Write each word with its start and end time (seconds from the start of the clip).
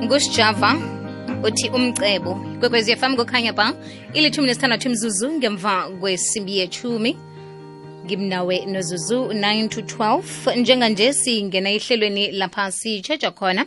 ngusijava 0.00 0.74
uthi 1.44 1.68
umcebo 1.76 2.32
kwekwezi 2.60 2.96
fam 2.96 3.12
kukhanya 3.16 3.52
ba 3.52 3.72
ilithumi 4.16 4.48
nesithandathu 4.48 4.88
mzuzu 4.90 5.28
ngemva 5.36 5.74
kwesimbi 6.00 6.56
yethumi 6.64 7.12
ngimnawe 8.08 8.56
nozuzu 8.66 9.18
9 9.28 9.68
to 9.68 9.80
12 9.80 10.56
njenganje 10.60 11.12
singena 11.12 11.70
ehlelweni 11.76 12.32
lapha 12.32 12.72
sitshetsha 12.72 13.30
khona 13.30 13.62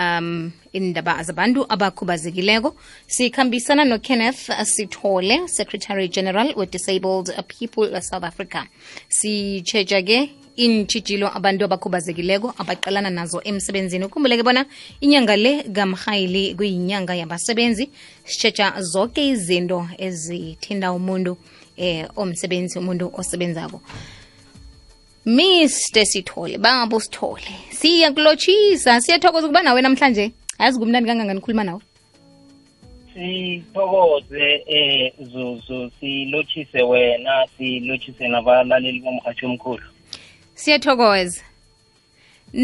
um 0.00 0.52
indaba 0.72 1.22
zabantu 1.22 1.60
abakhubazekileko 1.72 2.76
sikhambisana 3.06 3.84
no-kenneth 3.84 4.40
sithole 4.64 5.48
secretary 5.48 6.08
general 6.08 6.52
we-disabled 6.56 7.26
people 7.58 8.00
south 8.02 8.24
africa 8.24 8.60
sitshetsha 9.08 10.02
ke 10.02 10.20
iintshitshilo 10.58 11.26
abantu 11.38 11.62
abakhubazekileko 11.68 12.48
abaqalana 12.60 13.10
nazo 13.18 13.38
emsebenzini 13.50 14.04
ukhumbuleke 14.08 14.42
bona 14.44 14.62
inyanga 15.04 15.34
le 15.44 15.52
kamrhayili 15.76 16.54
kuyinyanga 16.58 17.14
yabasebenzi 17.20 17.84
sitshetsha 18.24 18.66
zonke 18.92 19.22
izinto 19.32 19.78
ezithinda 20.06 20.86
umuntu 20.98 21.32
eh 21.78 22.02
omsebenzi 22.22 22.74
umuntu 22.82 23.06
osebenzako 23.20 23.78
mr 25.26 26.02
sithole 26.12 26.58
babo 26.58 27.00
sithole 27.00 27.48
siyakulotshisa 27.78 29.00
siyathokoza 29.00 29.46
ukuba 29.46 29.62
nawe 29.62 29.80
namhlanje 29.82 30.24
ayazi 30.58 30.78
kumnandi 30.78 31.06
kangangani 31.08 31.38
nikhuluma 31.38 31.64
nawe 31.64 31.80
sithokoze 33.14 34.46
eh 34.66 35.12
zuzu 35.30 35.90
silotshise 35.98 36.82
wena 36.90 37.46
silotshise 37.54 38.28
nabalaleli 38.28 39.00
bomrhatshi 39.00 39.46
omkhulu 39.46 39.86
siyathokoza 40.60 41.40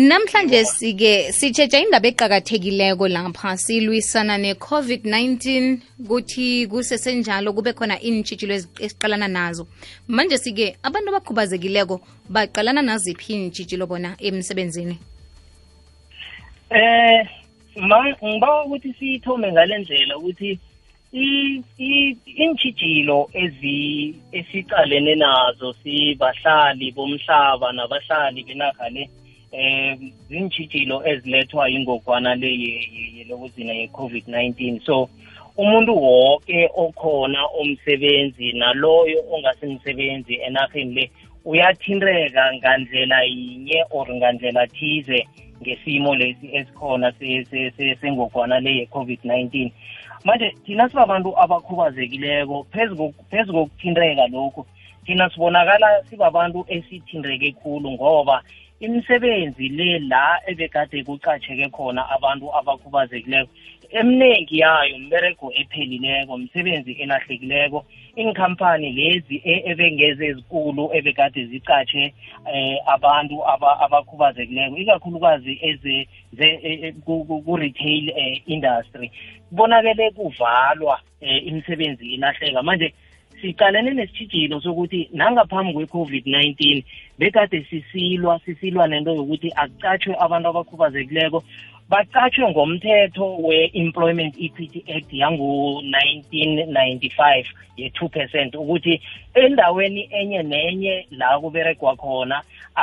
namhlanje 0.08 0.64
sike 0.64 1.32
sitshetsha 1.36 1.78
indaba 1.80 2.08
eqakathekileko 2.12 3.08
lapha 3.08 3.56
silwisana 3.56 4.36
ne-covid-19 4.36 5.78
kuthi 6.08 6.66
kusesenjalo 6.70 7.48
kube 7.56 7.72
khona 7.72 7.96
iintshitshilo 8.02 8.54
esiqalana 8.84 9.28
nazo 9.28 9.64
manje 10.08 10.36
sike 10.38 10.76
abantu 10.82 11.08
abakhubazekileko 11.12 11.94
baqalana 12.34 12.82
naziphi 12.84 13.30
iintshitshilo 13.34 13.84
bona 13.90 14.10
emsebenzini 14.28 14.96
eh 16.76 17.20
ma 17.88 17.98
ngibawa 18.26 18.64
ukuthi 18.66 18.90
siyithome 18.98 19.52
ngale 19.52 19.78
ndlela 19.78 20.14
ukuthi 20.18 20.58
iintshijilo 21.18 23.18
esicalene 24.38 25.14
nazo 25.14 25.68
sibahlali 25.82 26.86
bomhlaba 26.96 27.68
nabahlali 27.76 28.40
benarha 28.48 28.88
le 28.94 29.04
um 29.56 30.00
ziintshijilo 30.28 30.96
ezilethwa 31.10 31.62
yingogwana 31.72 32.30
le 32.40 32.50
yelokuzina 33.16 33.72
ye-covid-19 33.80 34.80
so 34.86 34.94
umuntu 35.62 35.92
woke 36.06 36.58
okhona 36.84 37.40
omsebenzi 37.60 38.46
naloyo 38.60 39.18
ongasemsebenzi 39.34 40.34
enarheni 40.46 40.94
le 40.96 41.04
uyathinteka 41.44 42.42
ngandlela 42.56 43.18
yinye 43.24 43.78
or 43.90 44.06
ngandlela 44.16 44.62
thize 44.74 45.20
ngesimo 45.62 46.10
lesi 46.20 46.46
esikhona 46.58 47.08
sengogwana 48.00 48.56
le 48.64 48.70
ye-covid-19 48.78 49.54
manje 50.26 50.56
thina 50.66 50.88
sibabantu 50.88 51.38
abakhubazekileko 51.42 52.66
phezu 53.30 53.52
kokuthinteka 53.52 54.26
lokhu 54.34 54.66
thina 55.06 55.30
sibonakala 55.30 55.88
sibabantu 56.10 56.64
esithindreke 56.74 57.52
khulu 57.62 57.88
ngoba 57.94 58.42
imisebenzi 58.82 59.66
le 59.76 59.90
la 60.10 60.26
ebegade 60.50 60.98
kucatsheke 61.06 61.66
khona 61.74 62.02
abantu 62.16 62.46
abakhubazekileko 62.58 63.52
emningi 63.90 64.58
yayo 64.58 64.98
mberego 64.98 65.52
ephelileko 65.52 66.38
msebenzi 66.38 66.92
elahlekileko 66.92 67.86
iinkhampani 68.18 68.92
lezi 68.92 69.42
ebengeze 69.44 70.26
ezikulu 70.26 70.90
ebekade 70.92 71.46
zicatshe 71.46 72.12
eh 72.54 72.76
abantu 72.86 73.36
abakhubazekileko 73.82 74.76
ikakhulukazi 74.76 75.58
eze 75.62 76.08
e, 76.38 76.46
e, 76.62 76.92
ku-retail 77.44 78.12
eh, 78.16 78.42
industry 78.46 79.10
kubonakele 79.48 80.10
kuvalwa 80.10 81.00
eh, 81.20 81.46
imisebenzi 81.46 82.06
ilahleka 82.14 82.62
manje 82.62 82.92
sicalene 83.40 83.90
nesitshijilo 83.90 84.60
sokuthi 84.60 85.10
nangaphambi 85.12 85.72
kwe-covid-19 85.72 86.82
bekade 87.18 87.64
sisilwa 87.70 88.40
sisilwa 88.44 88.86
nento 88.88 89.14
yokuthi 89.14 89.52
akucatshwe 89.56 90.16
abantu 90.18 90.48
abakhubazekileko 90.48 91.42
bacatshwe 91.90 92.44
ngomthetho 92.52 93.24
we-employment 93.46 94.34
equity 94.46 94.80
act 94.96 95.10
yangu-1995 95.12 97.46
ye-2 97.80 97.98
percent 98.16 98.50
ukuthi 98.62 98.94
endaweni 99.42 100.02
enye 100.20 100.40
nenye 100.50 100.94
la 101.18 101.28
kuberegwa 101.42 101.92
khona 102.02 102.36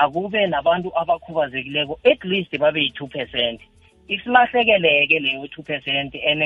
akube 0.03 0.41
nabantu 0.53 0.89
abakhubazekileko 1.01 1.93
at 2.11 2.21
least 2.29 2.53
babe 2.61 2.79
yi-2 2.85 3.01
percent 3.15 3.59
isilahlekele-ke 4.13 5.17
leyo 5.23 5.43
2 5.45 5.63
percent 5.69 6.11
and 6.31 6.41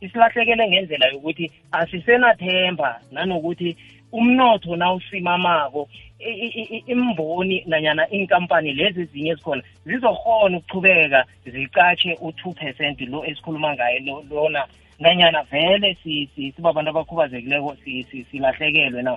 isilahlekele 0.00 0.66
ngendlela 0.70 1.06
yokuthi 1.12 1.46
asisenathemba 1.80 2.90
nanokuthi 3.12 3.70
umnotho 4.18 4.72
nawusimamako 4.76 5.82
imboni 6.92 7.56
nanyana 7.70 8.04
inkampani 8.16 8.68
lezi 8.78 9.00
ezinye 9.04 9.30
ezikhona 9.32 9.62
zizokhona 9.86 10.54
ukuchubeka 10.58 11.20
zicatshe 11.52 12.10
u-two 12.26 12.52
percent 12.60 12.98
lo 13.12 13.18
esikhuluma 13.30 13.70
ngayo 13.74 14.16
lona 14.30 14.62
nanyana 15.04 15.40
vele 15.50 15.88
sibabantu 16.02 16.88
abakhubazekileko 16.92 17.70
silahlekelwe 18.30 19.00
na 19.06 19.12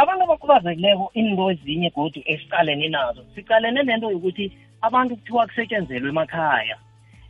abantu 0.00 0.22
abakhubazekileko 0.26 1.04
into 1.20 1.44
ezinye 1.52 1.88
godu 1.96 2.20
esiqalene 2.32 2.86
nazo 2.96 3.20
sicalene 3.34 3.80
nento 3.88 4.08
yokuthi 4.14 4.44
abantu 4.86 5.12
kuthiwa 5.16 5.42
kusetshenzelwe 5.46 6.08
emakhaya 6.14 6.76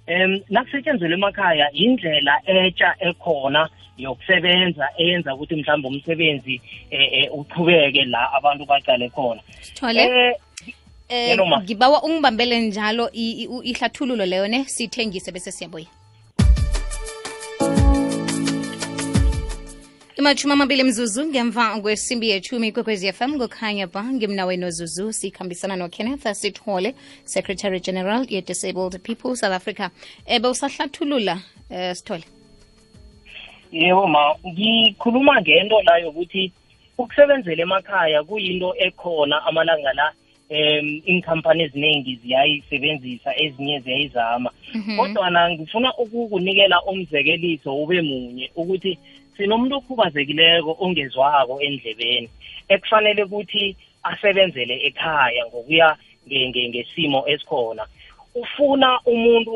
um 0.09 0.41
nakusetyenzelwa 0.51 1.15
emakhaya 1.17 1.67
yindlela 1.79 2.35
etsha 2.47 2.89
ekhona 3.09 3.63
yokusebenza 3.99 4.85
eyenza 4.99 5.35
ukuthi 5.35 5.55
mhlawumbe 5.57 5.89
umsebenzi 5.89 6.57
um 6.61 7.41
uqhubeke 7.41 8.05
la 8.11 8.23
abantu 8.37 8.65
baqale 8.67 9.09
khona 9.15 9.41
um 11.39 11.53
ngibawa 11.63 12.03
ungibambele 12.03 12.61
njalo 12.61 13.11
ihlathululo 13.71 14.27
leyo 14.27 14.49
ne 14.49 14.65
siyithengise 14.65 15.33
bese 15.33 15.53
siyabuya 15.53 15.87
imatjhumi 20.23 20.55
amabili 20.55 20.83
mzuzu 20.85 21.25
ngemva 21.27 21.81
kwesimbi 21.83 22.29
yethumi 22.31 22.73
kwekwezi 22.73 23.13
fm 23.13 23.35
kukhanya 23.39 23.87
ba 23.87 24.05
ngimnawenu 24.07 24.71
zuzu 24.71 25.13
sikhambisana 25.13 25.77
nokenneth 25.77 26.33
sithole 26.33 26.95
secretary 27.25 27.81
general 27.81 28.27
ye-disabled 28.31 29.03
people 29.03 29.37
south 29.37 29.53
africa 29.53 29.91
ebe 30.27 30.47
eh, 30.49 30.53
usahlathulula 30.53 31.35
uh, 31.71 31.77
eh, 31.77 31.97
sithole 31.97 32.23
yebo 33.73 34.07
ma 34.07 34.35
ngikhuluma 34.47 35.41
ngento 35.41 35.83
la 35.83 35.99
yokuthi 36.05 36.53
ukusebenzela 36.99 37.63
emakhaya 37.63 38.23
kuyinto 38.25 38.71
ekhona 38.87 39.43
amalanga 39.47 39.93
la 39.93 40.07
um 40.53 41.03
iinkhampani 41.09 41.63
eziningi 41.63 42.17
ziyayisebenzisa 42.23 43.35
ezinye 43.43 43.81
ziyayizama 43.81 44.51
mhm. 44.75 44.97
kodwana 44.97 45.51
ngifuna 45.51 45.95
ukukunikela 45.99 46.83
umzekeliso 46.83 47.77
ube 47.83 48.01
munye 48.03 48.51
ukuthi 48.57 48.99
sinomuntu 49.37 49.77
okhubazekileko 49.77 50.77
ongezwako 50.81 51.61
endlebeni 51.61 52.29
ekufanele 52.69 53.23
ukuthi 53.25 53.77
asebenzele 54.03 54.75
ekhaya 54.89 55.47
ngokuya 55.47 55.97
ngesimo 56.69 57.19
esikhona 57.33 57.85
ufuna 58.35 58.91
umuntu 59.13 59.53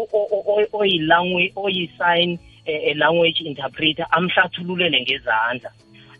oyi-sign 1.62 2.38
eh, 2.66 2.80
eh, 2.86 2.96
language 2.96 3.44
interpreter 3.44 4.06
amhlathululele 4.10 5.00
ngezandla 5.00 5.70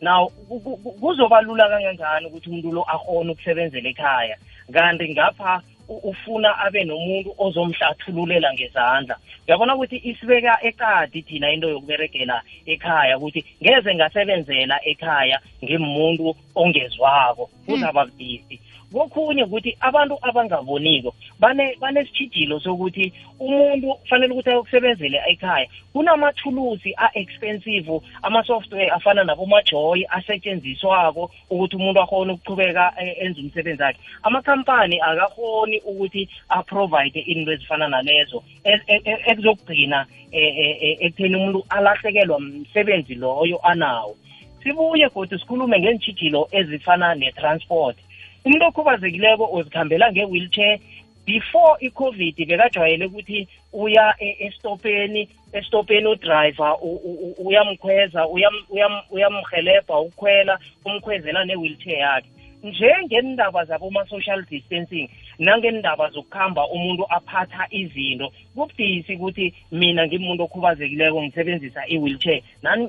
now 0.00 0.28
kuzoba 1.00 1.40
lula 1.42 1.68
kangangani 1.68 2.26
ukuthi 2.26 2.50
umuntu 2.50 2.72
lo 2.72 2.82
akhone 2.82 3.30
ukusebenzela 3.32 3.88
ekhaya 3.88 4.36
kanti 4.72 5.08
ngapha 5.12 5.62
ufuna 5.88 6.50
abe 6.66 6.82
nomuntu 6.84 7.30
ozomhlathululela 7.44 8.48
ngezandla 8.54 9.14
uyabona 9.46 9.72
ukuthi 9.76 9.96
isibeka 10.10 10.52
eqadi 10.68 11.20
thina 11.26 11.46
into 11.54 11.68
yokuberegela 11.72 12.36
ekhaya 12.72 13.14
ukuthi 13.18 13.40
ngeze 13.62 13.90
ngasebenzela 13.98 14.76
ekhaya 14.90 15.36
ngimuntu 15.62 16.24
ongezwako 16.62 17.44
kuzaba 17.64 18.02
hmm. 18.02 18.10
budisi 18.10 18.56
kokhunye 18.92 19.42
ukuthi 19.42 19.76
abantu 19.80 20.18
abangaboniko 20.22 21.14
banesitshijilo 21.40 22.60
sokuthi 22.60 23.12
umuntu 23.40 23.94
kufanele 23.94 24.32
ukuthi 24.32 24.50
ayokusebenzele 24.50 25.18
ekhaya 25.32 25.66
kunamathulusi 25.92 26.94
a-expensive 26.96 28.00
ama-software 28.22 28.90
afana 28.94 29.24
nabomajoyi 29.26 30.06
asetshenziswako 30.10 31.30
ukuthi 31.50 31.76
umuntu 31.76 31.98
akhone 32.00 32.30
ukuqhubeka 32.38 32.92
eh, 33.02 33.14
enze 33.24 33.40
umsebenzi 33.40 33.82
wakhe 33.82 33.98
amakhampani 34.22 34.96
akakhoni 35.02 35.80
ukuthi 35.82 36.28
aprovide 36.48 37.20
into 37.20 37.52
ezifana 37.52 37.88
nalezo 37.88 38.42
ekuzokugcina 39.26 40.06
e, 40.30 40.38
e, 40.38 40.52
eh, 40.60 40.82
eh, 40.82 40.96
ekutheni 41.06 41.36
umuntu 41.36 41.64
alahlekelwa 41.68 42.40
msebenzi 42.40 43.14
loyo 43.14 43.58
anawo 43.66 44.16
sibuye 44.62 45.08
kodwa 45.08 45.38
sikhulume 45.38 45.80
ngeentshijilo 45.80 46.48
ezifana 46.52 47.14
ne-transport 47.14 47.96
umuntu 48.46 48.64
okhubazekileko 48.70 49.44
uzikhambela 49.58 50.06
nge-wheelchair 50.12 50.74
before 51.30 51.74
i-covid 51.86 52.34
bekajwayele 52.48 53.04
ukuthi 53.10 53.38
uya 53.72 54.06
e-, 54.26 54.36
esitopeni 54.46 55.22
esitopeni 55.52 56.06
udriver 56.14 56.72
uyamkhweza 57.46 58.22
uyamhelebha 59.14 59.94
ukukhwela 60.06 60.54
umkhwezela 60.86 61.40
ne-wheelchair 61.44 61.98
yakhe 62.00 62.26
njengendaba 62.62 63.64
zaboma-social 63.64 64.40
distancing 64.50 65.06
nangendaba 65.38 66.10
zokuhamba 66.14 66.62
umuntu 66.76 67.04
aphatha 67.16 67.64
izinto 67.80 68.26
kubudisi 68.54 69.12
ukuthi 69.18 69.46
mina 69.80 70.06
ngimuntu 70.06 70.42
okhubazekileko 70.46 71.18
ngisebenzisa 71.22 71.80
i-wheelchair 71.94 72.40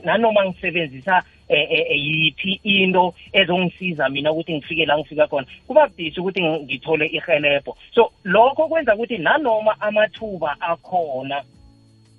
nanoma 0.08 0.42
ngisebenzisa 0.46 1.16
Eh, 1.50 1.66
eh, 1.70 1.86
eh, 1.90 1.98
yithi 1.98 2.60
into 2.64 3.14
ezongisiza 3.32 4.10
mina 4.10 4.32
ukuthi 4.32 4.54
ngifike 4.54 4.86
la 4.86 4.98
ngifika 5.00 5.28
khona 5.32 5.48
kuba 5.68 5.88
budisi 5.88 6.20
ukuthi 6.20 6.44
ngithole 6.44 7.06
ihelebho 7.08 7.72
so 7.96 8.12
lokho 8.28 8.68
kwenza 8.68 8.92
ukuthi 8.96 9.16
nanoma 9.24 9.80
amathuba 9.82 10.60
akhona 10.62 11.40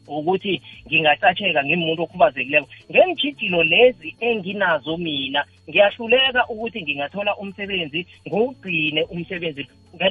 ukuthi 0.09 0.63
ngingacatheka 0.89 1.61
ngimuntu 1.65 2.01
okhubazekileko 2.09 2.69
ngengijijilo 2.91 3.61
lezi 3.69 4.17
enginazo 4.21 4.97
mina 4.97 5.45
ngiyahluleka 5.69 6.49
ukuthi 6.49 6.79
ngingathola 6.89 7.37
umsebenzi 7.37 8.01
ngowugcine 8.29 9.01
umsebenzi 9.13 9.63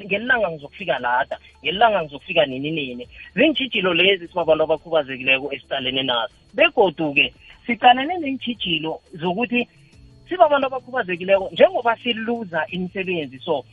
ngelilanga 0.06 0.48
ngizokufika 0.54 1.00
lada 1.02 1.38
ngelilanga 1.66 2.00
ngizokufika 2.04 2.46
nini 2.46 2.70
nini 2.72 3.06
zingijijilo 3.36 3.90
lezi 3.98 4.28
sibabantu 4.30 4.62
abakhubazekileko 4.66 5.48
esitalene 5.56 6.02
nazo 6.06 6.36
begodu-ke 6.54 7.28
sicalane 7.68 8.14
neentshijilo 8.20 8.92
zokuthi 9.14 9.68
sibabantu 10.30 10.68
abakhubazekileko 10.68 11.50
njengoba 11.52 11.98
siluza 12.04 12.66
imisebenzi 12.70 13.40
so 13.40 13.64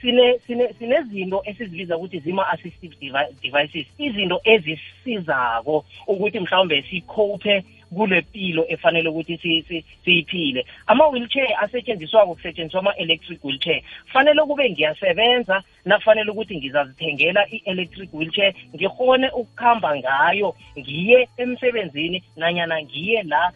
sinezinto 0.00 0.70
sine, 0.78 0.98
sine 1.04 1.40
esizibiza 1.44 1.96
ukuthi 1.96 2.18
zima-assistive 2.26 2.96
devices 3.42 3.86
izinto 3.98 4.40
ezisizako 4.54 5.74
ukuthi 6.06 6.40
mhlawumbe 6.40 6.82
sikhophe 6.90 7.62
kule 7.94 8.20
mpilo 8.20 8.64
efanele 8.68 9.08
ukuthi 9.08 9.64
siyiphile 10.04 10.64
ama-wheelchair 10.86 11.48
asetshenziswako 11.64 12.34
kusetshenziswa 12.34 12.80
ama-electric 12.80 13.44
wheelchair 13.44 13.82
fanele 14.06 14.42
kube 14.42 14.70
ngiyasebenza 14.70 15.62
nafanele 15.84 16.30
ukuthi 16.30 16.56
ngizazithengela 16.56 17.46
i-electric 17.50 18.14
wheelchair 18.14 18.54
ngihone 18.76 19.30
ukuhamba 19.30 19.96
ngayo 19.96 20.54
ngiye 20.78 21.28
emsebenzini 21.36 22.24
nanyana 22.36 22.82
ngiye 22.82 23.22
la 23.22 23.52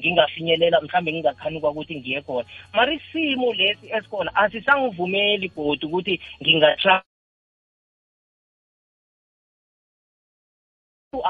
ngingafinyelela 0.00 0.80
mhlawumbe 0.80 1.12
ngingakhanuka 1.12 1.68
ukuthi 1.68 1.96
ngiye 2.00 2.20
khona 2.22 2.46
mari 2.74 2.96
isimo 3.08 3.52
lesi 3.52 3.86
esikhona 3.96 4.34
asisangivumeli 4.36 5.48
godi 5.48 5.86
ukuthi 5.86 6.20
ngingatravel 6.42 7.11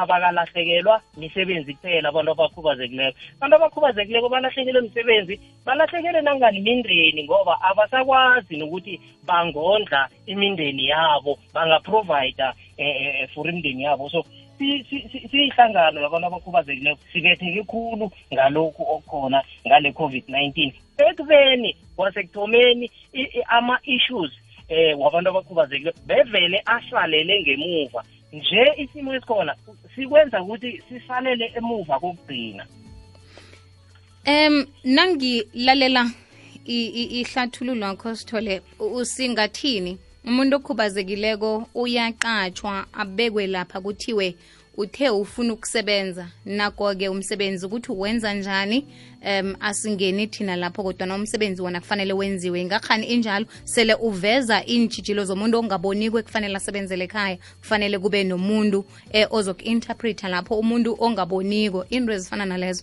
abakalahlekelwa 0.03 0.95
misebenzi 1.19 1.75
kuphela 1.75 2.09
abantu 2.09 2.31
abakhubazekileko 2.31 3.15
abantu 3.35 3.57
abakhubazekileko 3.59 4.29
balahlekelwe 4.33 4.81
misebenzi 4.87 5.35
balahlekele 5.67 6.21
nangani 6.23 6.61
mindeni 6.67 7.21
ngoba 7.27 7.55
abasakwazi 7.71 8.55
nokuthi 8.63 8.95
bangondla 9.27 10.01
imindeni 10.31 10.85
yabo 10.93 11.33
bangaprovida 11.55 12.55
um 12.79 12.87
eh, 12.87 12.97
eh, 13.03 13.21
eh, 13.23 13.29
for 13.35 13.49
imindeni 13.51 13.83
yabo 13.83 14.07
so 14.09 14.23
siyihlangano 14.63 15.99
yabantu 16.01 16.27
abakhubazekileko 16.31 17.01
sibetheke 17.13 17.63
khulu 17.67 18.07
ngalokhu 18.33 18.83
okukhona 18.87 19.43
ngale 19.67 19.91
covid-19 19.99 20.57
ekubeni 21.11 21.75
kwasekuthomeni 21.99 22.87
ama-issues 23.51 24.31
um 24.71 25.01
wabantu 25.03 25.29
abakhubazekileko 25.35 25.99
bevele 26.07 26.63
asalele 26.67 27.35
ngemuva 27.43 28.05
nje 28.33 28.73
isimo 28.77 29.15
esikhona 29.15 29.55
sikwenza 29.95 30.43
ukuthi 30.43 30.71
sisalele 30.89 31.53
emuva 31.59 32.01
kokugcina 32.01 32.65
em 34.25 34.55
nangilalela 34.85 36.03
ihlathululo 36.65 37.75
lakho 37.81 38.09
sithole 38.19 38.55
usingathini 38.99 39.93
umuntu 40.29 40.55
okhubazekileko 40.57 41.51
uyaqatshwa 41.83 42.75
abekwe 43.03 43.43
lapha 43.55 43.79
kuthiwe 43.85 44.27
uthe 44.77 45.11
ufuna 45.11 45.53
ukusebenza 45.53 46.27
nako-ke 46.45 47.09
umsebenzi 47.09 47.67
ukuthi 47.67 47.93
wenza 47.93 48.35
njani 48.35 48.85
um 49.23 49.57
asingeni 49.61 50.27
thina 50.27 50.57
lapho 50.57 50.83
kodwa 50.83 51.07
na 51.07 51.15
umsebenzi 51.15 51.63
wona 51.63 51.81
kufanele 51.81 52.13
wenziwe 52.13 52.61
ingakhani 52.61 53.07
injalo 53.07 53.47
sele 53.65 53.95
uveza 53.95 54.65
iintshijilo 54.69 55.25
zomuntu 55.25 55.59
ongabonikwe 55.61 56.21
ekufanele 56.21 56.57
asebenzele 56.57 57.05
ekhaya 57.05 57.37
kufanele 57.61 57.99
kube 57.99 58.25
nomuntu 58.25 58.79
um 58.81 58.87
eh, 59.13 59.29
ozoku-interpretha 59.31 60.29
lapho 60.29 60.59
umuntu 60.59 60.97
ongaboniko 60.99 61.85
into 61.91 62.13
ezifana 62.13 62.47
nalezo 62.47 62.83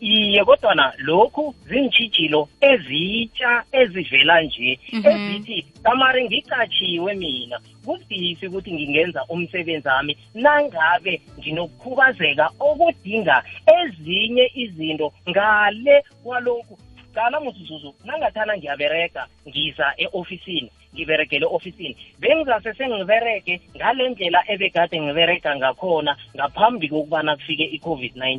iye 0.00 0.44
kodwana 0.46 0.92
lokhu 0.98 1.54
zintshijilo 1.68 2.40
ezitsha 2.70 3.50
ezivela 3.80 4.36
nje 4.42 4.78
mhm. 4.92 5.06
ezithi 5.08 5.58
kamari 5.84 6.20
ngicatshiwe 6.26 7.10
mina 7.22 7.56
kubudisi 7.84 8.44
ukuthi 8.46 8.70
ngingenza 8.74 9.20
umsebenzi 9.34 9.88
wami 9.94 10.12
nangabe 10.44 11.14
nginokukhubazeka 11.38 12.44
okudinga 12.68 13.36
ezinye 13.78 14.46
izinto 14.62 15.08
ngale 15.28 15.96
kwalokhu 16.22 16.74
qala 17.14 17.36
musizuzu 17.44 17.90
nangathana 18.06 18.52
ngiyabereka 18.56 19.22
ngiza 19.50 19.86
e-ofisini 20.04 20.70
ngiberegele 20.94 21.46
ofisini 21.56 21.96
bengizase 22.22 22.70
sengibereke 22.78 23.54
ngale 23.76 24.04
ndlela 24.12 24.40
ebekade 24.52 24.96
ngibereka 25.02 25.50
ngakhona 25.60 26.12
ngaphambi 26.36 26.86
kokubana 26.92 27.32
kufike 27.38 27.66
i-covid-19 27.76 28.38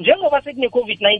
njengoba 0.00 0.38
sekune-covid-19 0.44 1.10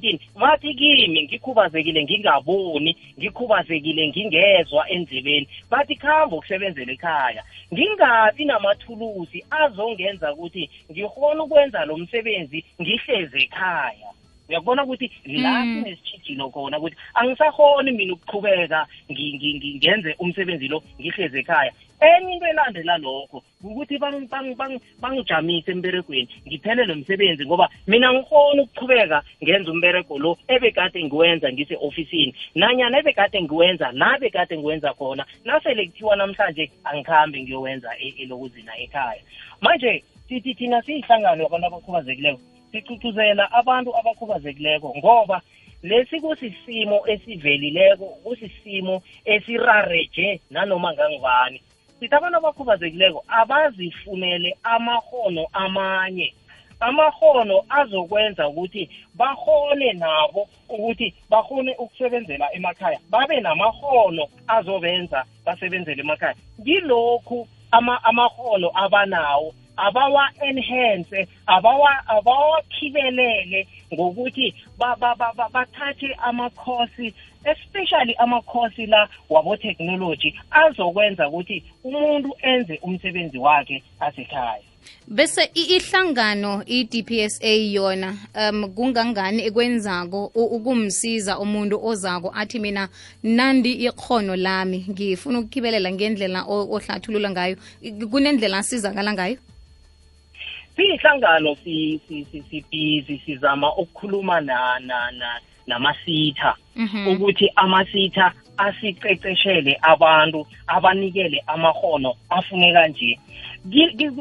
bathi 0.42 0.70
kimi 0.80 1.20
ngikhubazekile 1.26 2.00
ngingaboni 2.06 2.92
ngikhubazekile 3.18 4.02
ngingezwa 4.10 4.82
endlebeni 4.94 5.46
bathi 5.72 5.94
khambo 6.02 6.34
kusebenzela 6.42 6.92
ekhaya 6.96 7.42
ngingabi 7.74 8.42
namathulusi 8.50 9.38
azongenza 9.62 10.28
ukuthi 10.34 10.62
ngikhona 10.92 11.40
ukwenza 11.46 11.80
lo 11.88 11.94
msebenzi 12.02 12.58
ngihleze 12.80 13.38
ekhaya 13.46 14.10
uyakubona 14.48 14.84
ukuthi 14.84 15.10
mm. 15.26 15.42
lapho 15.42 15.80
nesitshijilo 15.88 16.48
khona 16.52 16.76
ukuthi 16.78 16.96
angisahoni 17.14 17.90
mina 17.92 18.12
ukuqhubeka 18.16 18.80
ngenze 19.12 20.10
umsebenzi 20.20 20.66
lo 20.72 20.78
ngihlezi 21.00 21.38
ekhaya 21.42 21.72
enye 22.04 22.32
into 22.36 22.46
elandela 22.52 22.94
lokho 23.00 23.38
ukuthi 23.64 23.94
bangijamise 25.00 25.70
emberegweni 25.72 26.28
ngiphelelwe 26.48 26.94
msebenzi 27.00 27.42
ngoba 27.46 27.66
mina 27.88 28.08
ngihoni 28.12 28.60
ukuqhubeka 28.64 29.18
ngenza 29.42 29.68
umberego 29.72 30.14
lo 30.18 30.30
ebekade 30.54 30.98
ngiwenza 31.04 31.46
ngise-ofisini 31.52 32.32
nanyana 32.54 32.96
ebekade 33.00 33.38
ngiwenza 33.42 33.86
nabekade 33.92 34.54
ngiwenza 34.58 34.90
khona 34.98 35.24
nasele 35.48 35.80
kuthiwa 35.88 36.14
namhlanje 36.20 36.64
angikhambi 36.84 37.38
ngiyowenza 37.42 37.88
elokuzina 37.98 38.72
e-, 38.76 38.84
ekhaya 38.84 39.22
manje 39.64 40.04
sithi 40.28 40.52
thina 40.58 40.78
siyihlangano 40.84 41.40
yabantu 41.44 41.66
abakhubazekileko 41.68 42.40
sigcugcuzela 42.74 43.44
abantu 43.60 43.90
abakhubazekileko 44.00 44.88
ngoba 44.98 45.38
lesi 45.90 46.16
kusisimo 46.20 46.96
esivelileko 47.12 48.06
kusisimo 48.24 48.94
esirareje 49.34 50.26
nanoma 50.54 50.88
ngangivani 50.94 51.58
sithi 51.98 52.14
abantu 52.18 52.36
abakhubazekileko 52.40 53.20
abazifunele 53.40 54.50
amahono 54.74 55.44
amanye 55.64 56.28
amahono 56.86 57.56
azokwenza 57.80 58.42
ukuthi 58.50 58.82
bahone 59.20 59.88
nabo 60.02 60.42
ukuthi 60.70 61.08
bahone 61.32 61.72
ukusebenzela 61.82 62.46
emakhaya 62.56 62.98
babe 63.12 63.36
namahono 63.46 64.24
azobenza 64.56 65.18
basebenzele 65.44 66.00
emakhaya 66.02 66.36
ngilokhu 66.60 67.38
amahono 68.06 68.68
abanawo 68.84 69.50
abawa-enhance 69.76 71.28
abawakhibelele 72.06 73.68
ngokuthi 73.94 74.54
bathathe 74.78 76.10
amakhosi 76.22 77.14
especially 77.44 78.14
amakhosi 78.18 78.86
la 78.86 79.08
wabo-technology 79.28 80.34
azokwenza 80.50 81.28
ukuthi 81.28 81.62
umuntu 81.84 82.30
enze 82.42 82.78
umsebenzi 82.82 83.38
wakhe 83.38 83.82
asekhaya 84.00 84.60
bese 85.08 85.50
ihlangano 85.54 86.62
i-DPSA 86.66 87.52
yona 87.76 88.10
um 88.34 88.70
kungangani 88.76 89.40
ekwenzako 89.48 90.30
ukumsiza 90.34 91.38
umuntu 91.38 91.80
ozako 91.86 92.30
athi 92.36 92.58
mina 92.58 92.88
nandi 93.22 93.72
ikhono 93.72 94.36
lami 94.36 94.84
ngifuna 94.90 95.38
ukukhibelela 95.38 95.88
ngendlela 95.92 96.44
ohlathulula 96.46 97.28
ngayo 97.30 97.56
kunendlela 98.10 98.58
asizakala 98.58 99.12
ngayo 99.12 99.38
siyihlangano 100.76 101.54
sibhizi 101.54 103.18
sizama 103.26 103.76
ukukhuluma 103.76 104.40
na 104.40 104.78
na 104.80 105.10
na 105.10 105.40
namasitha 105.66 106.54
mhm. 106.76 107.08
ukuthi 107.08 107.52
amasitha 107.56 108.32
asiceceshele 108.56 109.78
abantu 109.82 110.46
abanikele 110.66 111.42
amahono 111.46 112.14
afuneka 112.30 112.88
nje 112.88 113.18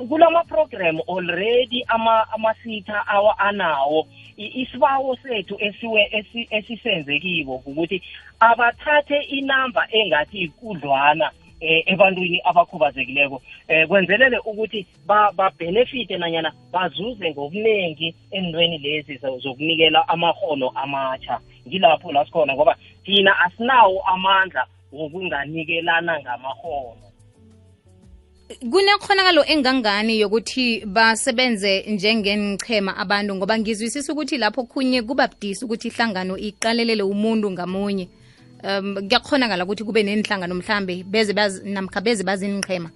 kulama-program 0.08 0.98
already 1.18 1.86
amasitha 2.34 3.08
awa 3.08 3.40
anawo 3.40 4.08
isibawo 4.38 5.16
sethu 5.24 5.58
esisenze 6.52 7.20
kibo 7.20 7.56
ukuthi 7.66 8.02
abathathe 8.40 9.18
inamba 9.24 9.88
engathi 9.92 10.38
ikudlwana 10.42 11.32
Eh, 11.64 11.84
ebantwini 11.86 12.40
abakhubazekileko 12.44 13.36
um 13.70 13.88
kwenzelele 13.88 14.38
ukuthi 14.40 14.86
babhenefite 15.08 16.18
nanyana 16.18 16.52
bazuze 16.74 17.32
ngokuningi 17.32 18.16
endweni 18.32 18.78
lezi 18.84 19.18
zokunikela 19.42 20.04
amahono 20.10 20.72
amatsha 20.76 21.40
ngilapho 21.68 22.12
la 22.12 22.26
sikhona 22.26 22.54
ngoba 22.54 22.76
thina 23.06 23.32
asinawo 23.46 24.02
amandla 24.14 24.66
wokunganikelana 24.92 26.14
ngamahono 26.20 27.08
kunekhonakalo 28.72 29.42
engangani 29.54 30.20
yokuthi 30.20 30.84
basebenze 30.86 31.84
njengenichema 31.88 32.92
abantu 32.98 33.36
ngoba 33.36 33.56
ngizwisisa 33.60 34.12
ukuthi 34.14 34.36
lapho 34.38 34.64
khunye 34.68 35.00
kuba 35.08 35.28
budisi 35.32 35.64
ukuthi 35.66 35.88
ihlangano 35.88 36.36
iqalelele 36.38 37.04
umuntu 37.08 37.48
ngamunye 37.56 38.06
um 38.64 38.96
kuyakhonakala 38.96 39.64
ukuthi 39.64 39.84
kube 39.84 40.04
nenhlangano 40.04 40.56
mhlambe 40.56 41.04
beze 41.06 41.34
namkha 41.66 42.02
beze 42.02 42.24
baziniqhema 42.24 42.90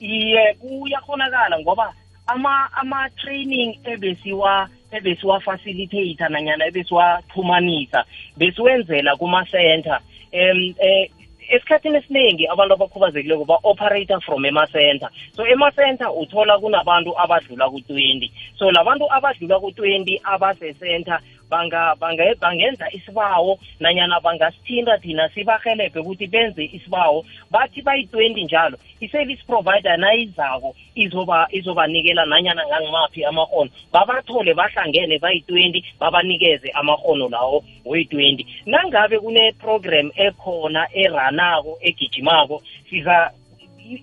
iye 0.00 0.54
kuyakhonakala 0.60 1.58
ngoba 1.60 1.92
ama-training 2.26 3.74
ama 3.82 3.92
ebesiwa 3.92 4.68
ebesiwa-facilitator 4.92 6.28
nanyana 6.30 6.64
ebesiwathumanisa 6.70 8.04
besiwenzela 8.38 9.16
kuma-center 9.16 9.98
um 10.32 10.74
eh, 10.78 11.10
esikhathini 11.52 11.96
esiningi 11.98 12.46
abantu 12.48 12.74
abakhubazekileko 12.74 13.44
ba-operator 13.44 14.20
from 14.22 14.44
ema-center 14.46 15.10
so 15.36 15.46
ema-center 15.46 16.08
uthola 16.16 16.58
kunabantu 16.58 17.12
abadlula 17.18 17.70
ku-twenty 17.70 18.30
so 18.58 18.70
labantu 18.70 19.10
abadlula 19.12 19.60
ku-twenty 19.60 20.20
abase-center 20.24 21.18
bangenza 21.52 21.94
banga, 22.00 22.34
banga 22.40 22.88
isibawo 22.94 23.58
nanyana 23.80 24.20
bangasithinta 24.20 24.98
thina 24.98 25.28
sibahelebhe 25.34 26.00
ukuthi 26.00 26.26
benze 26.26 26.64
isibawo 26.64 27.24
bathi 27.50 27.82
bayi-twenty 27.82 28.44
njalo 28.44 28.78
i-service 29.00 29.42
provider 29.46 29.96
nayizako 29.98 30.74
izoba 30.94 31.48
izobanikela 31.52 32.24
nanyana 32.26 32.66
ngangimaphi 32.66 33.24
amahono 33.28 33.70
babathole 33.92 34.54
bahlangene 34.54 35.18
bayi-twenty 35.18 35.84
babanikeze 36.00 36.70
amahono 36.72 37.28
lawo 37.28 37.60
weyi-twenty 37.84 38.46
nangabe 38.66 39.18
kune-program 39.20 40.08
ekhona 40.26 40.88
eranako 40.94 41.72
egijimako 41.88 42.62
siza 42.90 43.30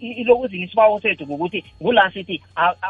ilokuzini 0.02 0.64
isibawo 0.64 1.00
sethu 1.02 1.26
kukuthi 1.28 1.64
kula 1.80 2.12
sithi 2.12 2.42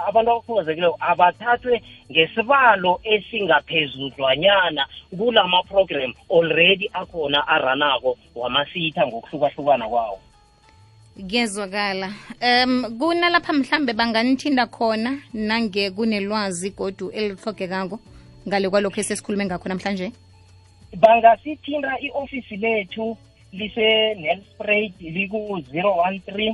abantu 0.07 0.31
abakhubazekileyo 0.31 0.95
abathathwe 0.99 1.75
ngesibalo 2.11 2.99
esingaphezudlwanyana 3.13 4.83
kulama 5.17 5.63
program 5.63 6.13
already 6.31 6.89
akhona 6.93 7.39
aranako 7.47 8.17
wamasitha 8.35 9.07
ngokuhlukahlukana 9.07 9.85
kwawo 9.89 10.19
kuyezwakala 11.27 12.07
um 12.41 12.71
kunalapha 12.97 13.53
mhlambe 13.53 13.93
banganithinda 13.93 14.65
khona 14.67 15.11
nange 15.33 15.91
kunelwazi 15.91 16.69
godu 16.71 17.09
elihlogekako 17.11 17.99
ngale 18.47 18.69
kwalokhu 18.69 18.99
esesikhulume 18.99 19.45
ngakho 19.45 19.69
namhlanje 19.69 20.11
bangasithinda 20.97 21.99
i-ofisi 22.01 22.57
lethu 22.57 23.17
lise-nelsprat 23.53 24.93
liku-013 25.01 26.53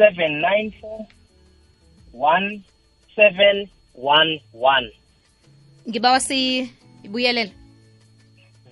seven 0.00 0.32
nine 0.40 0.72
four 0.80 0.98
one 2.26 2.46
seven 3.14 3.58
one 3.92 4.32
one 4.52 4.86
ngibawa 5.88 6.18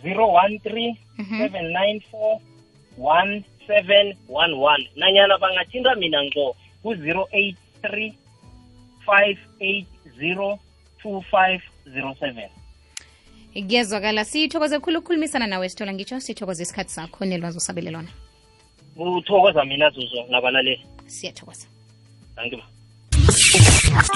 zero 0.03 0.33
one 0.33 0.59
three 0.67 0.99
mhm. 1.19 1.39
seven 1.43 1.73
nine 1.79 2.01
four 2.11 2.41
one 2.97 3.35
seven 3.67 4.15
one 4.27 4.55
one 4.57 4.85
nanyana 4.97 5.39
bangathinda 5.39 5.95
mina 5.97 6.23
ngco 6.25 6.57
ku-zero 6.83 7.29
eight 7.33 7.57
three 7.83 8.15
five 9.07 9.39
eight 9.61 9.87
zero 10.19 10.59
two 11.03 11.21
five 11.31 11.61
zero 11.93 12.17
seven 12.21 12.49
sithokoze 14.25 14.79
khulu 14.79 14.99
ukukhulumisana 14.99 15.47
nawe 15.47 15.69
sithola 15.69 15.93
ngitsho 15.93 16.21
sithokoze 16.21 16.63
isikhathi 16.63 16.91
sakho 16.91 17.25
nelwazi 17.25 17.57
osabelelwana 17.59 18.09
uthokoza 18.97 19.65
mina 19.65 19.91
zuzo 19.91 20.25
nabalaleli 20.31 20.87
siyathokoza 21.11 21.67